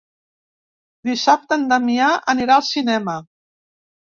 [1.09, 3.19] Dissabte en Damià anirà al cinema.